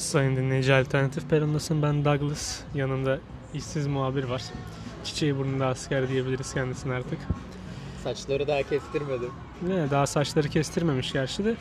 Sayın 0.00 0.36
dinleyici 0.36 0.74
Alternatif 0.74 1.30
Peron'dasın. 1.30 1.82
Ben 1.82 2.04
Douglas. 2.04 2.60
Yanında 2.74 3.18
işsiz 3.54 3.86
muhabir 3.86 4.24
var. 4.24 4.42
Çiçeği 5.04 5.36
burnunda 5.36 5.66
asker 5.66 6.08
diyebiliriz 6.08 6.54
kendisine 6.54 6.94
artık. 6.94 7.18
Saçları 8.04 8.48
daha 8.48 8.62
kestirmedim. 8.62 9.30
Ne 9.62 9.90
daha 9.90 10.06
saçları 10.06 10.48
kestirmemiş 10.48 11.12
gerçi 11.12 11.44
de. 11.44 11.56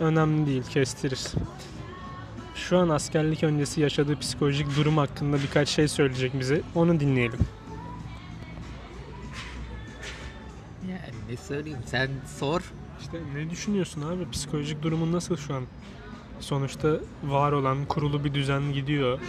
Önemli 0.00 0.46
değil 0.46 0.62
kestirir. 0.62 1.20
Şu 2.54 2.78
an 2.78 2.88
askerlik 2.88 3.44
öncesi 3.44 3.80
yaşadığı 3.80 4.18
psikolojik 4.18 4.76
durum 4.76 4.98
hakkında 4.98 5.36
birkaç 5.42 5.68
şey 5.68 5.88
söyleyecek 5.88 6.40
bize. 6.40 6.62
Onu 6.74 7.00
dinleyelim. 7.00 7.40
Yani 10.88 11.14
ne 11.30 11.36
söyleyeyim 11.36 11.82
sen 11.86 12.10
sor. 12.38 12.72
İşte 13.00 13.18
ne 13.34 13.50
düşünüyorsun 13.50 14.02
abi? 14.02 14.30
Psikolojik 14.30 14.82
durumun 14.82 15.12
nasıl 15.12 15.36
şu 15.36 15.54
an? 15.54 15.62
Sonuçta 16.42 16.88
var 17.24 17.52
olan 17.52 17.84
kurulu 17.84 18.24
bir 18.24 18.34
düzen 18.34 18.72
gidiyor. 18.72 19.20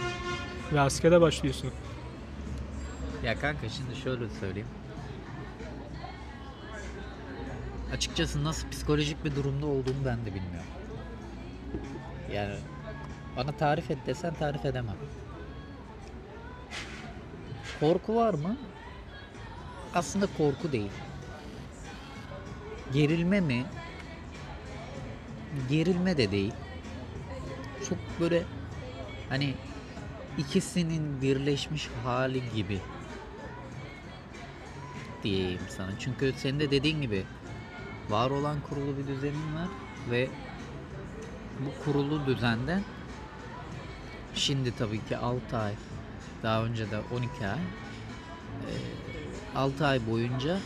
Ve 0.72 0.80
askere 0.80 1.20
başlıyorsun. 1.20 1.70
Ya 3.24 3.40
kanka 3.40 3.68
şimdi 3.68 3.96
şöyle 3.96 4.28
söyleyeyim. 4.40 4.68
Açıkçası 7.92 8.44
nasıl 8.44 8.68
psikolojik 8.68 9.24
bir 9.24 9.36
durumda 9.36 9.66
olduğumu 9.66 10.04
ben 10.04 10.18
de 10.20 10.26
bilmiyorum. 10.26 10.70
Yani 12.32 12.54
bana 13.36 13.52
tarif 13.52 13.90
et 13.90 13.98
desen 14.06 14.34
tarif 14.34 14.64
edemem. 14.64 14.96
Korku 17.80 18.16
var 18.16 18.34
mı? 18.34 18.56
Aslında 19.94 20.26
korku 20.38 20.72
değil. 20.72 20.90
Gerilme 22.92 23.40
mi? 23.40 23.64
Gerilme 25.68 26.16
de 26.16 26.30
değil. 26.30 26.52
Çok 27.88 27.98
böyle 28.20 28.44
hani 29.28 29.54
ikisinin 30.38 31.22
birleşmiş 31.22 31.88
hali 32.04 32.42
gibi 32.56 32.80
diyeyim 35.22 35.60
sana. 35.68 35.90
Çünkü 35.98 36.32
senin 36.36 36.60
de 36.60 36.70
dediğin 36.70 37.02
gibi 37.02 37.24
var 38.08 38.30
olan 38.30 38.60
kurulu 38.68 38.98
bir 38.98 39.06
düzenin 39.06 39.54
var 39.54 39.68
ve 40.10 40.28
bu 41.60 41.84
kurulu 41.84 42.26
düzenden 42.26 42.82
şimdi 44.34 44.76
tabii 44.76 45.04
ki 45.04 45.16
6 45.16 45.56
ay 45.56 45.74
daha 46.42 46.64
önce 46.64 46.90
de 46.90 46.98
12 47.00 47.46
ay 47.46 47.60
6 49.54 49.86
ay 49.86 50.06
boyunca 50.06 50.60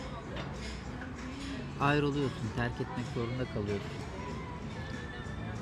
ayrılıyorsun, 1.80 2.50
terk 2.56 2.80
etmek 2.80 3.06
zorunda 3.14 3.44
kalıyorsun. 3.54 4.07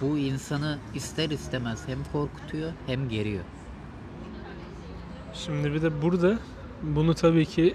Bu 0.01 0.19
insanı 0.19 0.79
ister 0.95 1.31
istemez 1.31 1.83
hem 1.87 1.99
korkutuyor 2.13 2.73
hem 2.87 3.09
geriyor. 3.09 3.45
Şimdi 5.35 5.75
bir 5.75 5.83
de 5.83 6.03
burada 6.03 6.39
bunu 6.83 7.15
tabii 7.15 7.47
ki 7.47 7.75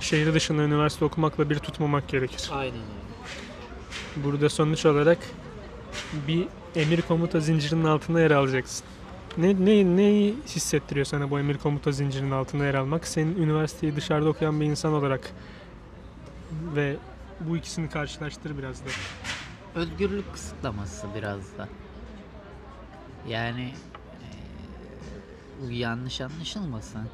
şehir 0.00 0.34
dışında 0.34 0.62
üniversite 0.62 1.04
okumakla 1.04 1.50
bir 1.50 1.58
tutmamak 1.58 2.08
gerekir. 2.08 2.50
Aynen 2.52 2.74
öyle. 2.74 4.24
Burada 4.24 4.48
sonuç 4.48 4.86
olarak 4.86 5.18
bir 6.28 6.46
emir 6.76 7.02
komuta 7.02 7.40
zincirinin 7.40 7.84
altında 7.84 8.20
yer 8.20 8.30
alacaksın. 8.30 8.86
Ne, 9.38 9.64
ne, 9.64 9.96
neyi 9.96 10.36
hissettiriyor 10.46 11.06
sana 11.06 11.30
bu 11.30 11.38
emir 11.38 11.58
komuta 11.58 11.92
zincirinin 11.92 12.30
altında 12.30 12.64
yer 12.64 12.74
almak? 12.74 13.06
Senin 13.06 13.36
üniversiteyi 13.36 13.96
dışarıda 13.96 14.28
okuyan 14.28 14.60
bir 14.60 14.66
insan 14.66 14.92
olarak 14.92 15.32
ve 16.76 16.96
bu 17.40 17.56
ikisini 17.56 17.90
karşılaştır 17.90 18.58
biraz 18.58 18.80
da. 18.80 18.88
Özgürlük 19.74 20.32
kısıtlaması 20.32 21.06
biraz 21.14 21.58
da. 21.58 21.68
Yani 23.28 23.74
bu 25.62 25.70
yanlış 25.70 26.20
anlaşılmasın. 26.20 27.08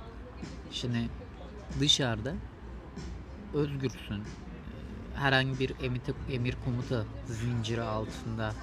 Şimdi 0.71 1.09
dışarıda 1.81 2.33
özgürsün. 3.55 4.23
Herhangi 5.15 5.59
bir 5.59 5.73
emir, 5.83 6.03
emir 6.31 6.57
komuta 6.65 7.05
zinciri 7.27 7.83
altında 7.83 8.55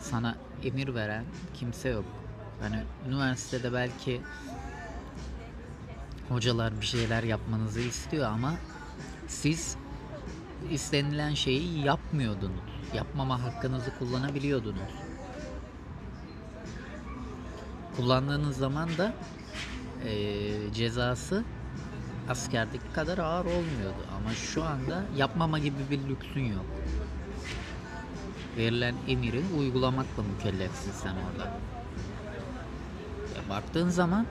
sana 0.00 0.36
emir 0.64 0.94
veren 0.94 1.24
kimse 1.54 1.88
yok. 1.88 2.04
Hani 2.60 2.82
üniversitede 3.08 3.72
belki 3.72 4.20
hocalar 6.28 6.80
bir 6.80 6.86
şeyler 6.86 7.22
yapmanızı 7.22 7.80
istiyor 7.80 8.26
ama 8.26 8.54
siz 9.28 9.76
istenilen 10.70 11.34
şeyi 11.34 11.84
yapmıyordunuz. 11.84 12.73
Yapmama 12.92 13.42
hakkınızı 13.42 13.92
kullanabiliyordunuz. 13.92 15.06
Kullandığınız 17.90 18.56
zaman 18.56 18.98
da 18.98 19.14
eee, 20.00 20.72
cezası 20.72 21.46
askerdeki 22.26 22.90
kadar 22.92 23.18
ağır 23.18 23.46
olmuyordu. 23.46 24.06
Ama 24.08 24.34
şu 24.34 24.64
anda 24.64 25.06
yapmama 25.10 25.58
gibi 25.58 25.90
bir 25.90 26.08
lüksün 26.08 26.40
yok. 26.44 26.84
Verilen 28.56 29.00
emiri 29.06 29.48
uygulamakla 29.48 30.22
mükellefsin 30.22 30.90
sen 30.92 31.16
orada. 31.16 31.54
Ya 33.30 33.48
baktığın 33.48 33.88
zaman 33.88 34.28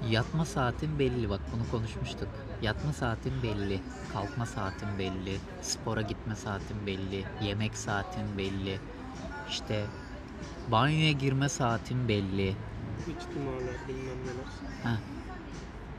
Yatma 0.00 0.44
saatin 0.44 0.98
belli 0.98 1.28
bak 1.28 1.52
bunu 1.52 1.66
konuşmuştuk. 1.66 2.53
Yatma 2.64 2.92
saatin 2.92 3.32
belli, 3.42 3.80
kalkma 4.12 4.46
saatin 4.46 4.88
belli, 4.98 5.36
spora 5.62 6.02
gitme 6.02 6.36
saatin 6.36 6.86
belli, 6.86 7.24
yemek 7.42 7.76
saatin 7.76 8.38
belli. 8.38 8.78
İşte 9.48 9.84
banyoya 10.70 11.12
girme 11.12 11.48
saatin 11.48 12.08
belli. 12.08 12.56
İçtimalar 13.00 13.76
bilmem 13.88 14.18
neler. 14.22 14.46
Heh. 14.82 14.98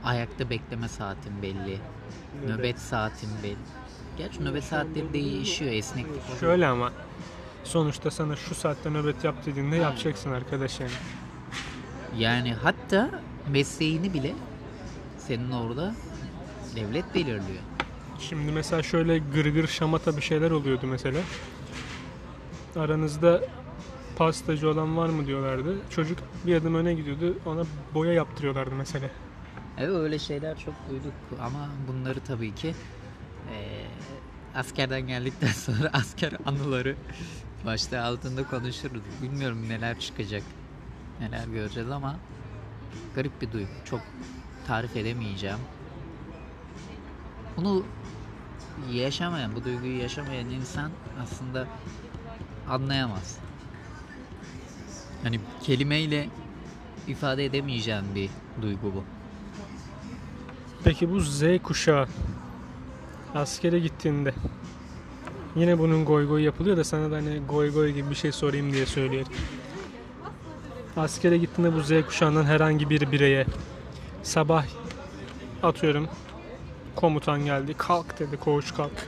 Ayakta 0.03 0.49
bekleme 0.49 0.87
saatin 0.87 1.41
belli. 1.41 1.79
Nöbet 2.47 2.79
saatin 2.79 3.29
belli. 3.43 3.57
Gerçi 4.17 4.45
nöbet 4.45 4.63
saatleri 4.63 5.13
değişiyor 5.13 5.71
esnek. 5.71 6.05
Şöyle 6.39 6.67
ama 6.67 6.91
sonuçta 7.63 8.11
sana 8.11 8.35
şu 8.35 8.55
saatte 8.55 8.89
nöbet 8.89 9.23
yap 9.23 9.35
dediğinde 9.45 9.75
yapacaksın 9.75 10.31
arkadaş 10.31 10.79
yani. 10.79 10.91
Yani 12.17 12.53
hatta 12.53 13.09
mesleğini 13.51 14.13
bile 14.13 14.33
senin 15.17 15.51
orada 15.51 15.93
devlet 16.75 17.16
belirliyor. 17.16 17.63
Şimdi 18.19 18.52
mesela 18.52 18.84
şöyle 18.84 19.18
gırgır 19.18 19.68
şamata 19.68 20.18
bir 20.18 20.22
şeyler 20.22 20.52
oluyordu 20.52 20.88
mesela. 20.88 21.19
Aranızda 22.75 23.41
pastacı 24.18 24.69
olan 24.69 24.97
var 24.97 25.09
mı 25.09 25.28
diyorlardı. 25.28 25.75
Çocuk 25.90 26.19
bir 26.46 26.56
adım 26.56 26.75
öne 26.75 26.94
gidiyordu. 26.94 27.38
Ona 27.46 27.63
boya 27.94 28.13
yaptırıyorlardı 28.13 28.75
mesela. 28.75 29.09
Evet 29.78 29.90
öyle 29.96 30.19
şeyler 30.19 30.59
çok 30.59 30.74
duyduk 30.90 31.13
ama 31.41 31.69
bunları 31.88 32.19
tabii 32.19 32.56
ki 32.56 32.68
eee, 33.52 33.86
askerden 34.56 35.02
geldikten 35.07 35.47
sonra 35.52 35.90
asker 35.94 36.34
anıları 36.46 36.96
başta 37.66 38.02
altında 38.02 38.44
konuşuruz. 38.44 39.02
Bilmiyorum 39.22 39.69
neler 39.69 40.00
çıkacak, 40.00 40.44
neler 41.19 41.47
göreceğiz 41.47 41.90
ama 41.92 42.16
garip 43.16 43.42
bir 43.42 43.52
duygu. 43.52 43.69
Çok 43.86 44.02
tarif 44.68 44.96
edemeyeceğim. 44.96 45.57
Bunu 47.57 47.83
yaşamayan, 48.91 49.55
bu 49.55 49.63
duyguyu 49.63 50.01
yaşamayan 50.01 50.49
insan 50.49 50.91
aslında 51.23 51.67
anlayamaz. 52.69 53.38
Hani 55.23 55.39
kelimeyle 55.63 56.29
ifade 57.07 57.45
edemeyeceğim 57.45 58.05
bir 58.15 58.29
duygu 58.61 58.94
bu. 58.95 59.03
Peki 60.83 61.11
bu 61.11 61.19
Z 61.19 61.44
kuşağı 61.63 62.07
askere 63.35 63.79
gittiğinde 63.79 64.33
yine 65.55 65.79
bunun 65.79 66.05
goy 66.05 66.27
goy 66.27 66.41
yapılıyor 66.41 66.77
da 66.77 66.83
sana 66.83 67.11
da 67.11 67.15
hani 67.15 67.41
goy 67.49 67.73
goy 67.73 67.91
gibi 67.91 68.09
bir 68.09 68.15
şey 68.15 68.31
sorayım 68.31 68.73
diye 68.73 68.85
söylüyorum. 68.85 69.31
Askere 70.97 71.38
gittiğinde 71.38 71.74
bu 71.74 71.81
Z 71.81 71.91
kuşağından 72.07 72.44
herhangi 72.44 72.89
bir 72.89 73.12
bireye 73.12 73.45
sabah 74.24 74.65
atıyorum 75.63 76.07
komutan 76.95 77.45
geldi 77.45 77.74
kalk 77.77 78.19
dedi 78.19 78.38
koğuş 78.38 78.71
kalk. 78.71 79.07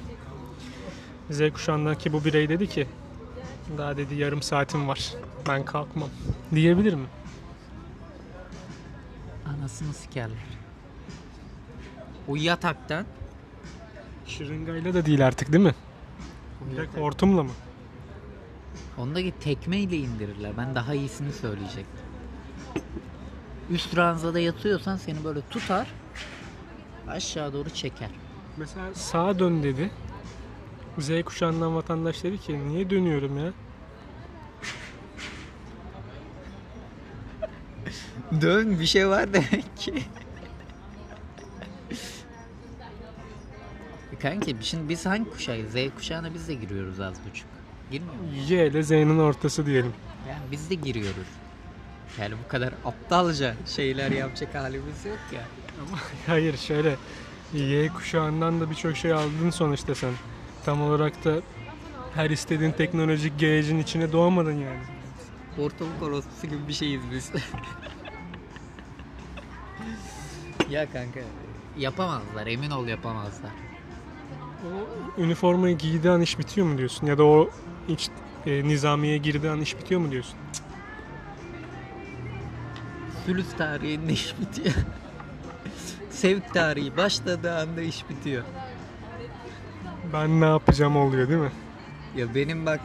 Z 1.30 1.42
kuşağındaki 1.54 2.14
bu 2.14 2.26
birey 2.26 2.50
dedi 2.50 2.70
ki 2.70 2.88
daha 3.78 3.98
dedi 3.98 4.16
yarım 4.16 4.42
saatim 4.42 4.88
var 4.88 5.14
ben 5.48 5.66
kalkmam 5.66 6.10
diyebilir 6.56 6.94
mi? 6.94 7.08
Anasını 9.46 9.94
sikerler. 9.94 10.58
O 12.28 12.36
yataktan 12.36 13.06
Şırıngayla 14.28 14.94
da 14.94 15.06
değil 15.06 15.28
artık 15.28 15.54
değil 15.54 15.64
mi? 15.64 15.76
Direkt 16.72 16.98
hortumla 16.98 17.44
mı? 17.44 17.52
ondaki 18.98 19.34
tekmeyle 19.40 19.98
indirirler. 19.98 20.52
Ben 20.58 20.76
daha 20.76 20.94
iyisini 20.94 21.34
söyleyecektim. 21.34 22.08
Üst 23.70 23.98
ranzada 23.98 24.40
yatıyorsan 24.40 24.98
seni 24.98 25.24
böyle 25.24 25.42
tutar 25.50 25.88
aşağı 27.10 27.54
doğru 27.54 27.70
çeker. 27.70 28.10
Mesela 28.58 28.94
sağa 28.94 29.40
dön 29.40 29.64
dedi. 29.64 29.92
Z 30.98 31.24
kuşağından 31.26 31.76
vatandaş 31.76 32.24
dedi 32.24 32.38
ki 32.38 32.68
niye 32.68 32.90
dönüyorum 32.90 33.38
ya? 33.46 33.54
Dön 38.42 38.80
bir 38.80 38.86
şey 38.86 39.08
var 39.08 39.34
demek 39.34 39.78
ki. 39.78 40.04
Kanki 44.22 44.56
şimdi 44.62 44.90
biz 44.90 45.06
hangi 45.06 45.30
kuşağıyız? 45.30 45.72
Z 45.72 45.76
kuşağına 45.96 46.34
biz 46.34 46.48
de 46.48 46.54
giriyoruz 46.54 47.00
az 47.00 47.16
buçuk. 47.30 47.48
Girmiyor 47.92 48.16
muyuz? 48.16 48.52
Y 48.52 48.68
ile 48.68 48.84
Z'nin 48.84 49.20
ortası 49.20 49.66
diyelim. 49.66 49.94
Yani 50.30 50.42
biz 50.52 50.70
de 50.70 50.76
giriyoruz. 50.76 51.28
Yani 52.20 52.36
bu 52.46 52.48
kadar 52.48 52.74
aptalca 52.86 53.56
şeyler 53.66 54.12
yapacak 54.12 54.56
halimiz 54.56 55.06
yok 55.06 55.20
ya. 55.34 55.42
Hayır 56.28 56.58
şöyle 56.58 56.96
Y 57.54 57.88
kuşağından 57.88 58.62
da 58.62 58.70
birçok 58.70 58.98
şey 58.98 59.14
aldın 59.14 59.50
sonuçta 59.50 59.96
sen. 59.96 60.14
Tam 60.66 60.82
olarak 60.82 61.26
da 61.26 61.36
her 62.16 62.30
istediğin 62.30 62.72
teknolojik 62.72 63.40
gerecin 63.40 63.80
içine 63.80 64.12
doğamadın 64.12 64.52
yani. 64.52 64.82
Ortalık 65.60 66.04
orospusu 66.04 66.48
gibi 66.48 66.68
bir 66.68 66.74
şeyiz 66.74 67.02
biz. 67.12 67.32
ya 70.70 70.92
kanka 70.92 71.20
yapamazlar 71.78 72.48
emin 72.48 72.72
ol 72.72 72.88
yapamazlar. 72.88 73.52
O 74.66 75.22
üniformayı 75.22 75.78
giydiği 75.78 76.14
an 76.14 76.22
iş 76.22 76.40
bitiyor 76.40 76.68
mu 76.68 76.78
diyorsun? 76.78 77.08
Ya 77.08 77.18
da 77.18 77.24
o 77.24 77.50
iç 77.88 78.10
e, 78.46 78.68
nizamiye 78.68 79.18
girdiği 79.18 79.50
an 79.50 79.62
iş 79.62 79.78
bitiyor 79.78 80.02
mu 80.02 80.12
diyorsun? 80.12 80.36
Sülüs 83.26 83.54
tarihinde 83.58 84.14
iş 84.14 84.36
bitiyor. 84.40 84.76
Sevk 86.18 86.54
tarihi 86.54 86.98
başladığı 86.98 87.56
anda 87.58 87.82
iş 87.82 88.10
bitiyor. 88.10 88.44
Ben 90.14 90.42
ne 90.42 90.46
yapacağım 90.46 90.98
oluyor 90.98 91.30
değil 91.30 91.40
mi? 91.40 91.52
Ya 92.16 92.36
benim 92.36 92.66
bak 92.66 92.80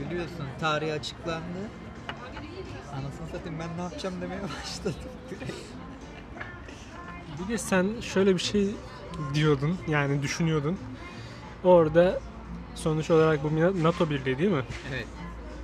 biliyorsun 0.00 0.46
tarih 0.60 0.94
açıklandı. 0.94 1.58
Anasını 2.92 3.26
satayım 3.32 3.58
ben 3.58 3.68
ne 3.78 3.82
yapacağım 3.82 4.14
demeye 4.20 4.40
başladım. 4.62 5.00
Bir 7.38 7.52
de 7.52 7.58
sen 7.58 7.86
şöyle 8.00 8.34
bir 8.34 8.40
şey 8.40 8.70
diyordun 9.34 9.78
yani 9.88 10.22
düşünüyordun. 10.22 10.78
Orada 11.64 12.20
sonuç 12.74 13.10
olarak 13.10 13.40
bu 13.44 13.82
NATO 13.82 14.10
birliği 14.10 14.38
değil 14.38 14.50
mi? 14.50 14.64
evet. 14.90 15.06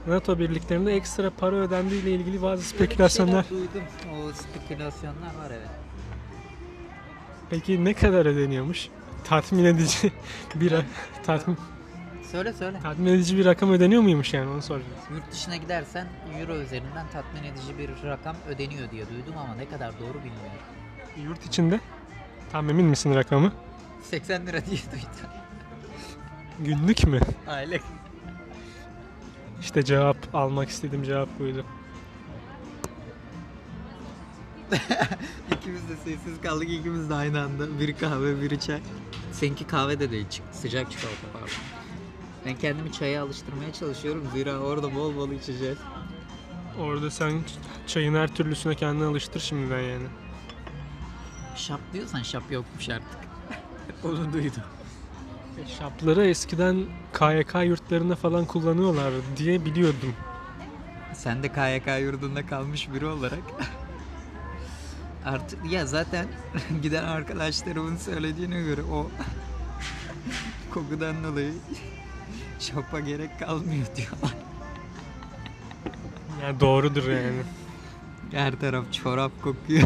NATO 0.07 0.39
birliklerinde 0.39 0.95
ekstra 0.95 1.31
para 1.31 1.57
ödendiği 1.57 2.03
ile 2.03 2.11
ilgili 2.11 2.43
bazı 2.43 2.63
spekülasyonlar. 2.63 3.51
Duydum. 3.51 3.83
O 4.13 4.33
spekülasyonlar 4.33 5.27
var 5.27 5.51
evet. 5.51 5.69
Peki 7.53 7.85
ne 7.85 7.95
kadar 7.95 8.27
ödeniyormuş? 8.27 8.89
Tatmin 9.25 9.65
edici 9.65 10.13
bir 10.55 10.73
tatmin, 11.27 11.59
Söyle 12.31 12.53
söyle. 12.53 12.79
tatmin 12.83 13.07
edici 13.07 13.39
bir 13.39 13.45
rakam 13.45 13.71
ödeniyor 13.73 14.03
muymuş 14.03 14.35
yani 14.35 14.51
onu 14.51 14.63
soracağız. 14.63 14.99
Yurt 15.15 15.33
dışına 15.33 15.57
gidersen 15.57 16.07
euro 16.41 16.57
üzerinden 16.57 17.07
tatmin 17.13 17.43
edici 17.45 17.79
bir 17.79 18.09
rakam 18.09 18.37
ödeniyor 18.49 18.91
diye 18.91 19.09
duydum 19.09 19.35
ama 19.39 19.55
ne 19.55 19.69
kadar 19.69 19.93
doğru 20.01 20.19
bilmiyorum. 20.19 20.61
Yurt 21.25 21.47
içinde 21.47 21.81
tam 22.53 22.71
emin 22.71 22.87
misin 22.87 23.15
rakamı? 23.15 23.53
80 24.03 24.47
lira 24.47 24.67
diye 24.67 24.79
duydum. 24.93 25.31
Günlük 26.61 27.07
mü? 27.07 27.21
Aile. 27.49 27.81
İşte 29.61 29.85
cevap 29.85 30.17
almak 30.35 30.69
istediğim 30.69 31.05
cevap 31.05 31.39
buydu. 31.39 31.65
İkimiz 35.57 35.89
de 35.89 35.97
sessiz 36.05 36.41
kaldık. 36.43 36.71
ikimiz 36.71 37.11
de 37.11 37.15
aynı 37.15 37.41
anda. 37.41 37.79
Biri 37.81 37.97
kahve, 37.97 38.41
biri 38.43 38.61
çay. 38.61 38.81
Seninki 39.33 39.67
kahve 39.67 40.01
de 40.01 40.11
değil. 40.11 40.27
Sıcak 40.53 40.91
çikolata 40.91 41.27
pardon. 41.33 41.49
Ben 42.47 42.57
kendimi 42.57 42.93
çaya 42.93 43.23
alıştırmaya 43.23 43.73
çalışıyorum. 43.73 44.29
Zira 44.35 44.59
orada 44.59 44.95
bol 44.95 45.17
bol 45.17 45.31
içeceğiz. 45.31 45.79
Orada 46.81 47.11
sen 47.11 47.33
çayın 47.87 48.15
her 48.15 48.35
türlüsüne 48.35 48.75
kendini 48.75 49.05
alıştır 49.05 49.41
şimdiden 49.41 49.81
yani. 49.81 50.07
Şap 51.57 51.81
diyorsan 51.93 52.23
şap 52.23 52.53
yokmuş 52.53 52.89
artık. 52.89 53.19
Onu 54.05 54.33
duydum. 54.33 54.63
E, 55.65 55.69
Şapları 55.79 56.27
eskiden 56.27 56.77
KYK 57.19 57.55
yurtlarında 57.65 58.17
falan 58.17 58.45
kullanıyorlar 58.45 59.13
diye 59.37 59.65
biliyordum. 59.65 60.15
Sen 61.15 61.43
de 61.43 61.49
KYK 61.53 62.01
yurdunda 62.01 62.47
kalmış 62.47 62.93
biri 62.95 63.07
olarak 63.07 63.39
artık 65.25 65.73
ya 65.73 65.87
zaten 65.87 66.27
giden 66.83 67.05
arkadaşlarımın 67.05 67.97
söylediğine 67.97 68.63
göre 68.63 68.83
o 68.83 69.11
kokudan 70.75 71.25
dolayı 71.25 71.53
şapa 72.59 73.01
gerek 73.01 73.39
kalmıyor 73.39 73.87
diyorlar. 73.97 74.37
Yani 76.43 76.61
doğrudur 76.61 77.09
yani. 77.11 77.43
Her 78.33 78.61
taraf 78.61 78.93
çorap 78.93 79.43
kokuyor. 79.43 79.83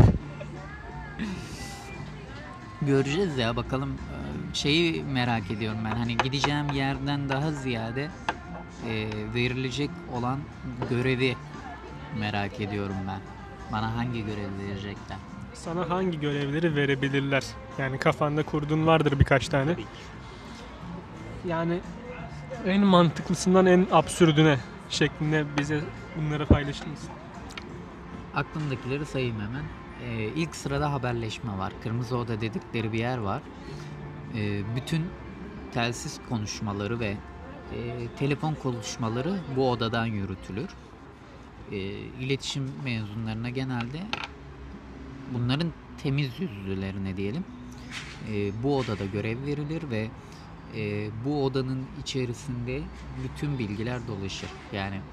Göreceğiz 2.82 3.38
ya 3.38 3.56
bakalım 3.56 3.90
Ee, 3.92 4.54
şeyi 4.54 5.04
merak 5.04 5.50
ediyorum 5.50 5.78
ben 5.84 5.90
hani 5.96 6.16
gideceğim 6.16 6.70
yerden 6.72 7.28
daha 7.28 7.52
ziyade 7.52 8.10
e, 8.88 9.08
verilecek 9.34 9.90
olan 10.12 10.38
görevi 10.90 11.36
merak 12.18 12.60
ediyorum 12.60 12.96
ben. 13.08 13.35
Bana 13.72 13.96
hangi 13.96 14.24
görevi 14.26 14.68
verecekler? 14.68 15.18
Sana 15.54 15.90
hangi 15.90 16.20
görevleri 16.20 16.76
verebilirler? 16.76 17.44
Yani 17.78 17.98
kafanda 17.98 18.42
kurduğun 18.42 18.86
vardır 18.86 19.20
birkaç 19.20 19.48
tane. 19.48 19.76
Yani 21.46 21.80
en 22.66 22.80
mantıklısından 22.80 23.66
en 23.66 23.86
absürdüne 23.92 24.58
şeklinde 24.90 25.44
bize 25.58 25.80
bunları 26.16 26.46
paylaşır 26.46 26.86
mısın? 26.86 27.10
Aklımdakileri 28.34 29.06
sayayım 29.06 29.40
hemen. 29.40 29.64
Ee, 30.04 30.24
ilk 30.24 30.56
sırada 30.56 30.92
haberleşme 30.92 31.58
var. 31.58 31.72
Kırmızı 31.82 32.16
Oda 32.16 32.40
dedikleri 32.40 32.92
bir 32.92 32.98
yer 32.98 33.18
var. 33.18 33.42
Ee, 34.34 34.62
bütün 34.76 35.06
telsiz 35.74 36.20
konuşmaları 36.28 37.00
ve 37.00 37.16
e, 37.72 38.08
telefon 38.18 38.54
konuşmaları 38.54 39.36
bu 39.56 39.70
odadan 39.70 40.06
yürütülür. 40.06 40.68
Ee, 41.66 41.76
iletişim 41.98 42.82
mezunlarına 42.82 43.50
genelde 43.50 44.14
bunların 45.26 45.74
temiz 45.96 46.40
yüzlülerine 46.40 47.16
diyelim 47.16 47.44
e, 48.22 48.62
bu 48.64 48.78
odada 48.78 49.06
görev 49.06 49.44
verilir 49.46 49.90
ve 49.90 50.12
e, 50.74 51.10
bu 51.24 51.44
odanın 51.44 51.86
içerisinde 51.96 52.90
bütün 53.02 53.58
bilgiler 53.58 54.08
dolaşır. 54.08 54.52
Yani 54.72 55.04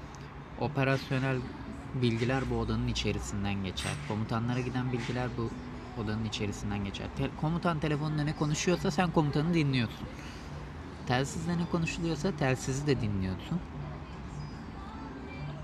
operasyonel 0.56 1.42
bilgiler 1.94 2.50
bu 2.50 2.60
odanın 2.60 2.88
içerisinden 2.88 3.54
geçer. 3.54 3.98
Komutanlara 4.08 4.60
giden 4.62 4.92
bilgiler 4.92 5.36
bu 5.36 5.54
odanın 5.96 6.24
içerisinden 6.24 6.84
geçer. 6.84 7.10
Te- 7.10 7.30
komutan 7.30 7.80
telefonda 7.80 8.24
ne 8.24 8.34
konuşuyorsa 8.34 8.90
sen 8.90 9.12
komutanı 9.12 9.54
dinliyorsun. 9.54 10.10
Telsizde 11.06 11.58
ne 11.58 11.66
konuşuluyorsa 11.66 12.32
telsizi 12.32 12.86
de 12.86 13.00
dinliyorsun. 13.00 13.62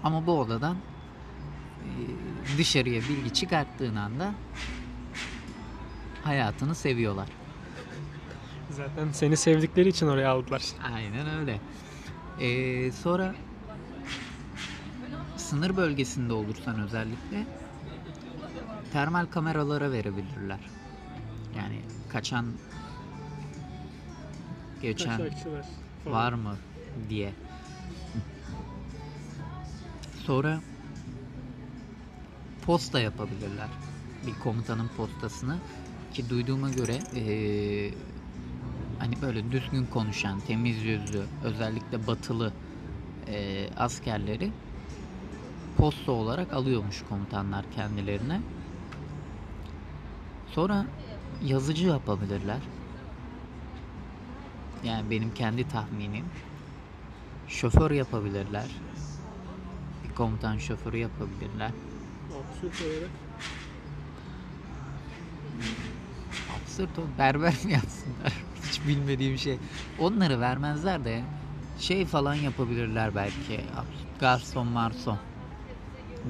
Ama 0.04 0.26
bu 0.26 0.38
odadan 0.40 0.76
e, 1.84 1.92
dışarıya 2.58 3.00
bilgi 3.02 3.32
çıkarttığın 3.32 3.96
anda 3.96 4.34
hayatını 6.24 6.74
seviyorlar. 6.74 7.28
Zaten 8.70 9.12
seni 9.12 9.36
sevdikleri 9.36 9.88
için 9.88 10.06
oraya 10.06 10.30
aldılar. 10.30 10.62
Aynen 10.94 11.38
öyle. 11.38 11.60
Ee, 12.40 12.92
sonra 12.92 13.34
sınır 15.36 15.76
bölgesinde 15.76 16.32
olursan 16.32 16.80
özellikle 16.80 17.46
termal 18.92 19.26
kameralara 19.26 19.92
verebilirler. 19.92 20.60
Yani 21.56 21.80
kaçan 22.08 22.46
geçen 24.82 25.20
var 26.06 26.32
mı 26.32 26.56
diye. 27.08 27.32
Sonra 30.30 30.62
posta 32.62 33.00
yapabilirler. 33.00 33.80
Bir 34.22 34.34
komutanın 34.34 34.88
postasını 34.88 35.62
ki 36.10 36.30
duyduğuma 36.30 36.70
göre 36.70 37.06
eee, 37.12 37.94
hani 38.98 39.20
böyle 39.22 39.52
düzgün 39.52 39.86
konuşan, 39.86 40.40
temiz 40.42 40.78
yüzlü, 40.78 41.30
özellikle 41.40 42.06
batılı 42.06 42.54
eee, 43.28 43.70
askerleri 43.76 44.54
posta 45.74 46.12
olarak 46.12 46.52
alıyormuş 46.52 47.02
komutanlar 47.02 47.64
kendilerine. 47.70 48.44
Sonra 50.44 50.88
yazıcı 51.40 51.86
yapabilirler. 51.86 52.70
Yani 54.82 55.10
benim 55.10 55.30
kendi 55.30 55.64
tahminim. 55.68 56.32
Şoför 57.46 57.90
yapabilirler. 57.90 58.82
Komutan 60.14 60.58
şoförü 60.58 60.96
yapabilirler. 60.96 61.70
Absürt 62.28 62.82
olarak. 62.82 63.10
Absürt 66.56 66.98
o. 66.98 67.18
Berber 67.18 67.54
mi 67.64 67.72
yapsınlar? 67.72 68.32
Hiç 68.70 68.86
bilmediğim 68.88 69.38
şey. 69.38 69.58
Onları 69.98 70.40
vermezler 70.40 71.04
de 71.04 71.22
şey 71.78 72.06
falan 72.06 72.34
yapabilirler 72.34 73.14
belki. 73.14 73.60
Garson 74.20 74.66
marson 74.66 75.18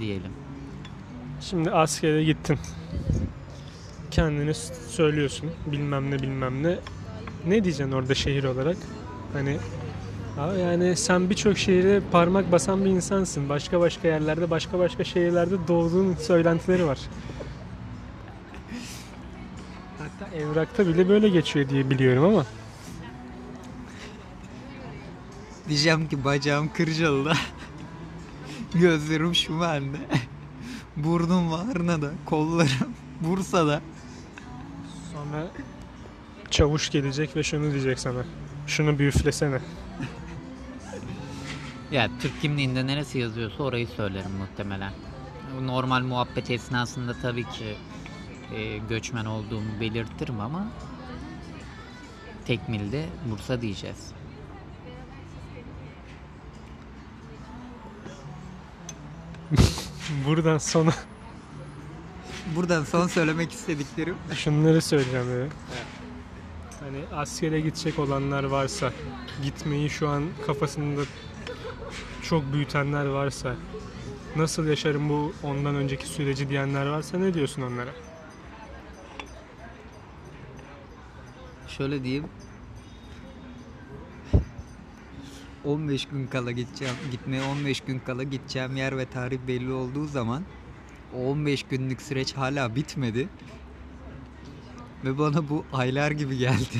diyelim. 0.00 0.32
Şimdi 1.40 1.70
askere 1.70 2.24
gittin. 2.24 2.58
Kendini 4.10 4.54
söylüyorsun. 4.88 5.50
Bilmem 5.66 6.10
ne 6.10 6.22
bilmem 6.22 6.62
ne. 6.62 6.78
Ne 7.46 7.64
diyeceksin 7.64 7.92
orada 7.92 8.14
şehir 8.14 8.44
olarak? 8.44 8.76
Hani 9.32 9.58
Aa, 10.38 10.52
yani 10.52 10.96
sen 10.96 11.30
birçok 11.30 11.58
şehire 11.58 12.00
parmak 12.12 12.52
basan 12.52 12.84
bir 12.84 12.90
insansın. 12.90 13.48
Başka 13.48 13.80
başka 13.80 14.08
yerlerde, 14.08 14.50
başka 14.50 14.78
başka 14.78 15.04
şehirlerde 15.04 15.68
doğduğun 15.68 16.14
söylentileri 16.14 16.86
var. 16.86 16.98
Hatta 19.98 20.36
evrakta 20.36 20.86
bile 20.86 21.08
böyle 21.08 21.28
geçiyor 21.28 21.68
diye 21.68 21.90
biliyorum 21.90 22.24
ama. 22.24 22.46
Diyeceğim 25.68 26.08
ki 26.08 26.24
bacağım 26.24 26.70
Kırcalı'da. 26.76 27.32
Gözlerim 28.74 29.34
şu 29.34 29.60
bende. 29.60 29.96
Burnum 30.96 31.50
Varna'da. 31.50 32.10
Kollarım 32.24 32.94
Bursa'da. 33.20 33.80
Sonra 35.12 35.46
çavuş 36.50 36.90
gelecek 36.90 37.36
ve 37.36 37.42
şunu 37.42 37.72
diyecek 37.72 37.98
sana. 37.98 38.24
Şunu 38.66 38.98
bir 38.98 39.06
üflesene. 39.06 39.60
Ya 41.90 42.08
Türk 42.20 42.40
kimliğinde 42.40 42.86
neresi 42.86 43.18
yazıyorsa 43.18 43.62
orayı 43.62 43.88
söylerim 43.88 44.30
muhtemelen. 44.30 44.92
Normal 45.62 46.02
muhabbet 46.02 46.50
esnasında 46.50 47.14
tabii 47.22 47.44
ki 47.48 47.76
e, 48.54 48.78
göçmen 48.78 49.24
olduğumu 49.24 49.80
belirtirim 49.80 50.40
ama 50.40 50.66
tekmilde 52.44 53.06
Bursa 53.30 53.60
diyeceğiz. 53.62 54.12
Buradan 60.26 60.58
sonra 60.58 60.92
Buradan 62.56 62.84
son 62.84 63.06
söylemek 63.06 63.52
istediklerim. 63.52 64.16
şunları 64.34 64.82
söyleyeceğim 64.82 65.26
dedi. 65.26 65.48
Hani 66.80 67.20
askere 67.20 67.60
gidecek 67.60 67.98
olanlar 67.98 68.44
varsa, 68.44 68.92
gitmeyi 69.42 69.90
şu 69.90 70.08
an 70.08 70.24
kafasında 70.46 71.00
çok 72.30 72.52
büyütenler 72.52 73.06
varsa, 73.06 73.56
nasıl 74.36 74.66
yaşarım 74.66 75.08
bu 75.08 75.32
ondan 75.42 75.74
önceki 75.74 76.06
süreci 76.06 76.48
diyenler 76.48 76.86
varsa 76.86 77.18
ne 77.18 77.34
diyorsun 77.34 77.62
onlara? 77.62 77.90
Şöyle 81.68 82.04
diyeyim. 82.04 82.24
15 85.64 86.08
gün 86.08 86.26
kala 86.26 86.50
gideceğim. 86.50 86.94
Gitmeye 87.10 87.42
15 87.42 87.80
gün 87.80 87.98
kala 87.98 88.22
gideceğim 88.22 88.76
yer 88.76 88.98
ve 88.98 89.06
tarih 89.06 89.38
belli 89.48 89.72
olduğu 89.72 90.06
zaman 90.06 90.42
o 91.14 91.30
15 91.30 91.62
günlük 91.62 92.02
süreç 92.02 92.36
hala 92.36 92.76
bitmedi. 92.76 93.28
Ve 95.04 95.18
bana 95.18 95.48
bu 95.48 95.64
aylar 95.72 96.10
gibi 96.10 96.38
geldi. 96.38 96.78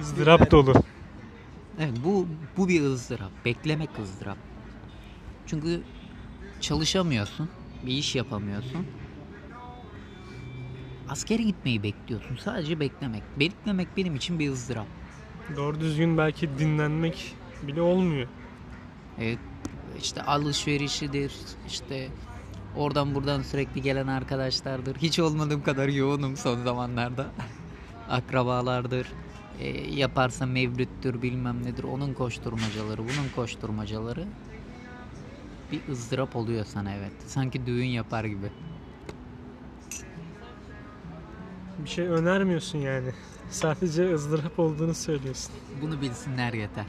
ızdırap 0.00 0.50
dolu. 0.50 0.74
Evet 1.78 1.94
bu 2.04 2.26
bu 2.56 2.68
bir 2.68 2.82
ızdırap. 2.82 3.32
Beklemek 3.44 3.98
ızdırap. 3.98 4.38
Çünkü 5.46 5.82
çalışamıyorsun. 6.60 7.50
Bir 7.82 7.92
iş 7.92 8.14
yapamıyorsun. 8.14 8.86
Askere 11.08 11.42
gitmeyi 11.42 11.82
bekliyorsun. 11.82 12.36
Sadece 12.36 12.80
beklemek. 12.80 13.22
Beklemek 13.36 13.96
benim 13.96 14.14
için 14.16 14.38
bir 14.38 14.50
ızdırap. 14.50 14.86
Doğru 15.56 15.80
düzgün 15.80 16.18
belki 16.18 16.58
dinlenmek 16.58 17.34
bile 17.62 17.80
olmuyor. 17.80 18.28
Evet 19.18 19.38
işte 19.98 20.22
alışverişidir. 20.22 21.32
işte 21.66 22.08
oradan 22.76 23.14
buradan 23.14 23.42
sürekli 23.42 23.82
gelen 23.82 24.06
arkadaşlardır. 24.06 24.96
Hiç 24.96 25.18
olmadığım 25.18 25.62
kadar 25.62 25.88
yoğunum 25.88 26.36
son 26.36 26.64
zamanlarda. 26.64 27.32
akrabalardır. 28.08 29.06
E, 29.60 29.68
yaparsa 29.94 30.46
mevlüttür 30.46 31.22
bilmem 31.22 31.62
nedir. 31.64 31.84
Onun 31.84 32.14
koşturmacaları, 32.14 32.98
bunun 33.08 33.28
koşturmacaları 33.28 34.28
bir 35.72 35.88
ızdırap 35.88 36.36
oluyor 36.36 36.64
sana 36.64 36.94
evet. 36.94 37.12
Sanki 37.26 37.66
düğün 37.66 37.84
yapar 37.86 38.24
gibi. 38.24 38.52
Bir 41.78 41.88
şey 41.88 42.06
önermiyorsun 42.06 42.78
yani. 42.78 43.14
Sadece 43.50 44.14
ızdırap 44.14 44.58
olduğunu 44.58 44.94
söylüyorsun. 44.94 45.54
Bunu 45.82 46.00
bilsinler 46.00 46.52
yeter. 46.52 46.86